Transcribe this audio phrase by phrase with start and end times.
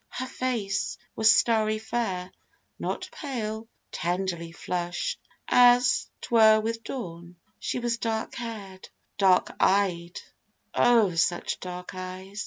[0.09, 2.31] Her face Was starry fair,
[2.79, 7.35] not pale, tenderly flush'd As 'twere with dawn.
[7.59, 10.19] She was dark hair'd, dark eyed;
[10.73, 12.39] Oh, such dark eyes!